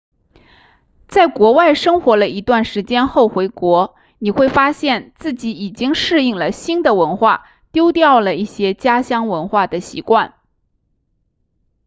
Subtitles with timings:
[1.07, 10.33] 在国外生活了一段时间后回国你会发现自己已经适应了新的文化丢掉了一些家乡文化的习惯